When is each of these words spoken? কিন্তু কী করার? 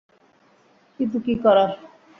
কিন্তু 0.99 1.17
কী 1.19 1.33
করার? 1.43 1.69